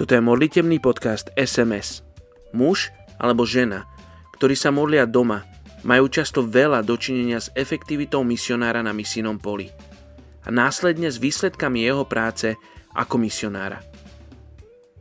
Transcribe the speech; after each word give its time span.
Toto 0.00 0.16
je 0.16 0.24
modlitebný 0.24 0.80
podcast 0.80 1.28
SMS. 1.36 2.00
Muž 2.56 2.88
alebo 3.20 3.44
žena, 3.44 3.84
ktorí 4.32 4.56
sa 4.56 4.72
modlia 4.72 5.04
doma, 5.04 5.44
majú 5.84 6.08
často 6.08 6.40
veľa 6.40 6.80
dočinenia 6.80 7.36
s 7.36 7.52
efektivitou 7.52 8.24
misionára 8.24 8.80
na 8.80 8.96
misijnom 8.96 9.36
poli 9.36 9.68
a 10.40 10.48
následne 10.48 11.12
s 11.12 11.20
výsledkami 11.20 11.84
jeho 11.84 12.08
práce 12.08 12.56
ako 12.96 13.20
misionára. 13.20 13.84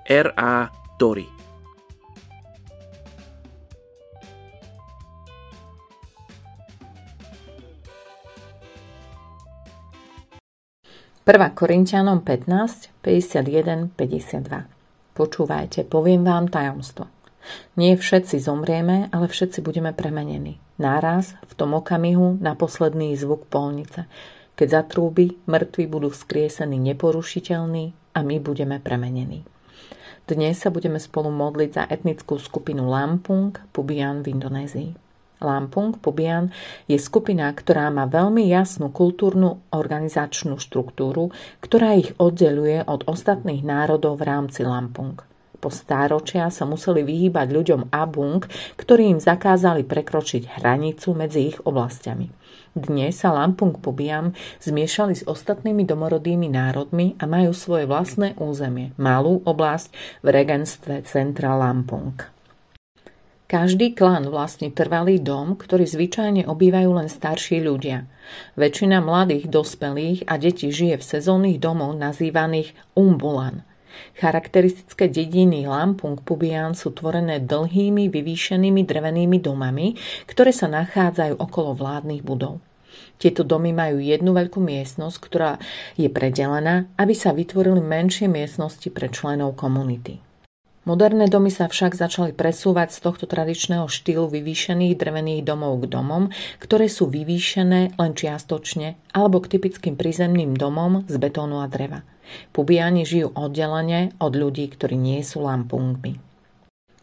R.A. 0.04 0.68
Tori 1.00 1.32
Prvá 11.24 11.56
Korintianom 11.56 12.20
15, 12.20 12.92
51, 13.00 13.96
52 13.96 14.79
Počúvajte, 15.20 15.84
poviem 15.84 16.24
vám 16.24 16.48
tajomstvo. 16.48 17.12
Nie 17.76 18.00
všetci 18.00 18.40
zomrieme, 18.40 19.12
ale 19.12 19.28
všetci 19.28 19.60
budeme 19.60 19.92
premenení. 19.92 20.64
Náraz, 20.80 21.36
v 21.44 21.54
tom 21.60 21.76
okamihu, 21.76 22.40
na 22.40 22.56
posledný 22.56 23.12
zvuk 23.20 23.52
polnice. 23.52 24.08
Keď 24.56 24.68
zatrúbi, 24.80 25.36
mŕtvi 25.44 25.92
budú 25.92 26.08
vzkriesení 26.08 26.80
neporušiteľní 26.80 28.16
a 28.16 28.20
my 28.24 28.40
budeme 28.40 28.80
premenení. 28.80 29.44
Dnes 30.24 30.64
sa 30.64 30.72
budeme 30.72 31.04
spolu 31.04 31.36
modliť 31.36 31.70
za 31.76 31.84
etnickú 31.92 32.40
skupinu 32.40 32.88
Lampung, 32.88 33.52
Pubian 33.76 34.24
v 34.24 34.40
Indonézii. 34.40 35.09
Lampung 35.40 35.96
Pubian 35.96 36.52
je 36.86 37.00
skupina, 37.00 37.52
ktorá 37.52 37.88
má 37.90 38.06
veľmi 38.06 38.48
jasnú 38.52 38.92
kultúrnu 38.92 39.64
organizačnú 39.72 40.60
štruktúru, 40.60 41.32
ktorá 41.64 41.96
ich 41.96 42.12
oddeluje 42.20 42.84
od 42.84 43.08
ostatných 43.08 43.64
národov 43.64 44.20
v 44.20 44.28
rámci 44.28 44.68
Lampung. 44.68 45.20
Po 45.60 45.68
stáročia 45.68 46.48
sa 46.48 46.64
museli 46.64 47.04
vyhýbať 47.04 47.48
ľuďom 47.52 47.82
Abung, 47.92 48.48
ktorí 48.80 49.12
im 49.12 49.20
zakázali 49.20 49.84
prekročiť 49.84 50.60
hranicu 50.60 51.12
medzi 51.12 51.52
ich 51.52 51.60
oblastiami. 51.68 52.32
Dnes 52.72 53.20
sa 53.20 53.36
Lampung 53.36 53.76
Pubiam 53.76 54.32
zmiešali 54.64 55.20
s 55.20 55.28
ostatnými 55.28 55.84
domorodými 55.84 56.48
národmi 56.48 57.20
a 57.20 57.28
majú 57.28 57.52
svoje 57.52 57.84
vlastné 57.90 58.40
územie, 58.40 58.96
malú 58.96 59.44
oblasť 59.44 59.92
v 60.24 60.28
regenstve 60.32 61.04
centra 61.04 61.60
Lampung. 61.60 62.39
Každý 63.50 63.98
klan 63.98 64.30
vlastní 64.30 64.70
trvalý 64.70 65.18
dom, 65.18 65.58
ktorý 65.58 65.90
zvyčajne 65.90 66.46
obývajú 66.46 67.02
len 67.02 67.10
starší 67.10 67.66
ľudia. 67.66 68.06
Väčšina 68.54 69.02
mladých 69.02 69.50
dospelých 69.50 70.30
a 70.30 70.38
detí 70.38 70.70
žije 70.70 71.02
v 71.02 71.08
sezónnych 71.18 71.58
domov 71.58 71.98
nazývaných 71.98 72.78
umbulan. 72.94 73.66
Charakteristické 74.22 75.10
dediny 75.10 75.66
Lampung 75.66 76.22
Pubian 76.22 76.78
sú 76.78 76.94
tvorené 76.94 77.42
dlhými, 77.42 78.14
vyvýšenými 78.14 78.86
drevenými 78.86 79.42
domami, 79.42 79.98
ktoré 80.30 80.54
sa 80.54 80.70
nachádzajú 80.70 81.42
okolo 81.42 81.74
vládnych 81.74 82.22
budov. 82.22 82.62
Tieto 83.18 83.42
domy 83.42 83.74
majú 83.74 83.98
jednu 83.98 84.30
veľkú 84.30 84.62
miestnosť, 84.62 85.18
ktorá 85.26 85.58
je 85.98 86.06
predelená, 86.06 86.86
aby 87.02 87.18
sa 87.18 87.34
vytvorili 87.34 87.82
menšie 87.82 88.30
miestnosti 88.30 88.94
pre 88.94 89.10
členov 89.10 89.58
komunity. 89.58 90.29
Moderné 90.90 91.30
domy 91.30 91.54
sa 91.54 91.70
však 91.70 91.94
začali 91.94 92.34
presúvať 92.34 92.98
z 92.98 93.00
tohto 93.06 93.30
tradičného 93.30 93.86
štýlu 93.86 94.26
vyvýšených 94.26 94.98
drevených 94.98 95.46
domov 95.46 95.86
k 95.86 95.94
domom, 95.94 96.34
ktoré 96.58 96.90
sú 96.90 97.06
vyvýšené 97.06 97.94
len 97.94 98.12
čiastočne, 98.18 98.98
alebo 99.14 99.38
k 99.38 99.54
typickým 99.54 99.94
prízemným 99.94 100.58
domom 100.58 101.06
z 101.06 101.16
betónu 101.22 101.62
a 101.62 101.70
dreva. 101.70 102.02
Pubiani 102.58 103.06
žijú 103.06 103.30
oddelene 103.38 104.18
od 104.18 104.34
ľudí, 104.34 104.66
ktorí 104.66 104.98
nie 104.98 105.22
sú 105.22 105.46
lampungmi. 105.46 106.29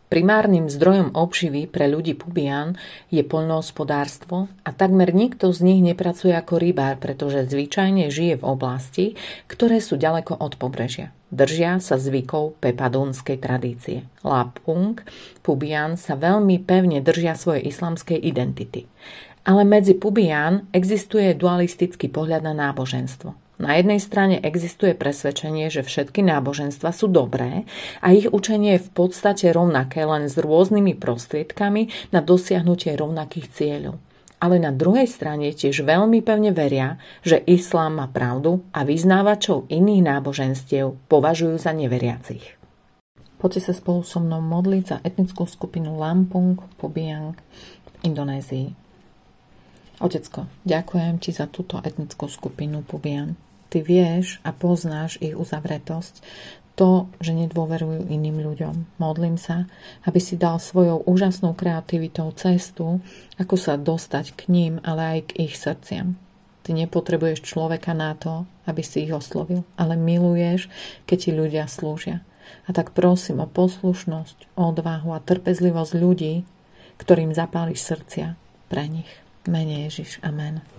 Primárnym 0.07 0.71
zdrojom 0.71 1.19
obživy 1.19 1.67
pre 1.67 1.91
ľudí 1.91 2.15
Pubian 2.15 2.79
je 3.11 3.27
poľnohospodárstvo 3.27 4.47
a 4.63 4.71
takmer 4.71 5.11
nikto 5.11 5.51
z 5.51 5.67
nich 5.67 5.83
nepracuje 5.83 6.31
ako 6.31 6.63
rybár, 6.63 7.03
pretože 7.03 7.51
zvyčajne 7.51 8.07
žije 8.07 8.39
v 8.39 8.45
oblasti, 8.47 9.05
ktoré 9.51 9.83
sú 9.83 9.99
ďaleko 9.99 10.39
od 10.39 10.55
pobrežia. 10.63 11.11
Držia 11.35 11.83
sa 11.83 11.99
zvykov 11.99 12.63
pepadónskej 12.63 13.43
tradície. 13.43 14.07
Lapung, 14.23 15.03
Pubian 15.43 15.99
sa 15.99 16.15
veľmi 16.15 16.63
pevne 16.63 17.03
držia 17.03 17.35
svojej 17.35 17.67
islamskej 17.67 18.23
identity. 18.23 18.87
Ale 19.43 19.67
medzi 19.67 19.99
Pubian 19.99 20.71
existuje 20.71 21.35
dualistický 21.35 22.07
pohľad 22.07 22.47
na 22.47 22.55
náboženstvo. 22.55 23.46
Na 23.57 23.81
jednej 23.81 23.97
strane 24.05 24.37
existuje 24.37 24.93
presvedčenie, 24.93 25.73
že 25.73 25.81
všetky 25.81 26.21
náboženstva 26.21 26.93
sú 26.93 27.09
dobré 27.09 27.65
a 28.05 28.13
ich 28.13 28.29
učenie 28.29 28.77
je 28.77 28.85
v 28.85 28.91
podstate 28.93 29.49
rovnaké 29.49 30.05
len 30.05 30.29
s 30.29 30.37
rôznymi 30.37 30.93
prostriedkami 31.01 32.13
na 32.13 32.21
dosiahnutie 32.21 32.93
rovnakých 33.01 33.49
cieľov. 33.49 33.97
Ale 34.37 34.61
na 34.61 34.69
druhej 34.69 35.09
strane 35.09 35.49
tiež 35.57 35.89
veľmi 35.89 36.21
pevne 36.21 36.53
veria, 36.53 37.01
že 37.25 37.41
islám 37.49 37.97
má 37.97 38.07
pravdu 38.13 38.61
a 38.77 38.85
vyznávačov 38.85 39.73
iných 39.73 40.05
náboženstiev 40.05 40.93
považujú 41.09 41.57
za 41.57 41.73
neveriacich. 41.73 42.61
Poďte 43.41 43.69
sa 43.69 43.73
spolu 43.73 44.05
so 44.05 44.21
mnou 44.21 44.45
modliť 44.45 44.85
za 44.85 44.97
etnickú 45.01 45.49
skupinu 45.49 45.97
Lampung 45.97 46.61
Pobiang 46.77 47.33
v 47.33 48.13
Indonézii. 48.13 48.86
Otecko, 49.97 50.45
ďakujem 50.69 51.17
ti 51.17 51.33
za 51.33 51.49
túto 51.49 51.81
etnickú 51.81 52.29
skupinu 52.29 52.85
Pubian. 52.85 53.33
Ty 53.73 53.81
vieš 53.81 54.39
a 54.45 54.53
poznáš 54.53 55.17
ich 55.25 55.33
uzavretosť, 55.33 56.21
to, 56.77 57.09
že 57.25 57.33
nedôverujú 57.33 58.13
iným 58.13 58.45
ľuďom. 58.45 59.01
Modlím 59.01 59.41
sa, 59.41 59.65
aby 60.05 60.21
si 60.21 60.37
dal 60.37 60.61
svojou 60.61 61.01
úžasnou 61.09 61.57
kreativitou 61.57 62.29
cestu, 62.37 63.01
ako 63.41 63.57
sa 63.57 63.81
dostať 63.81 64.37
k 64.37 64.53
ním, 64.53 64.73
ale 64.85 65.19
aj 65.19 65.21
k 65.33 65.49
ich 65.49 65.57
srdciam. 65.57 66.21
Ty 66.69 66.77
nepotrebuješ 66.77 67.49
človeka 67.49 67.97
na 67.97 68.13
to, 68.13 68.45
aby 68.69 68.85
si 68.85 69.09
ich 69.09 69.13
oslovil, 69.17 69.65
ale 69.81 69.97
miluješ, 69.97 70.69
keď 71.09 71.17
ti 71.17 71.31
ľudia 71.33 71.65
slúžia. 71.65 72.21
A 72.69 72.77
tak 72.77 72.93
prosím 72.93 73.41
o 73.41 73.49
poslušnosť, 73.49 74.53
odvahu 74.61 75.17
a 75.17 75.25
trpezlivosť 75.25 75.93
ľudí, 75.97 76.45
ktorým 77.01 77.33
zapáliš 77.33 77.81
srdcia 77.89 78.37
pre 78.69 78.85
nich. 78.85 79.26
Mene 79.47 79.85
Ježiš. 79.87 80.19
Amen. 80.23 80.76